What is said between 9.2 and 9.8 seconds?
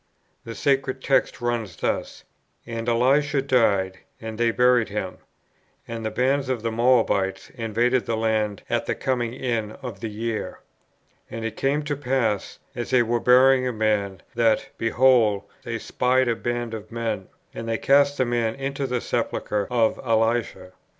in